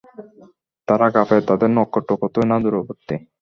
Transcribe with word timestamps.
তারা 0.87 1.07
কাফের, 1.15 1.41
তাদের 1.49 1.69
নৈকট্য 1.75 2.09
কতোই 2.21 2.45
না 2.51 2.57
দূরবর্তী। 2.63 3.15